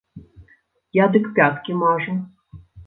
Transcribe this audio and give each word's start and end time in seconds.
Я 1.03 1.11
дык 1.17 1.29
пяткі 1.39 1.71
мажу. 1.85 2.21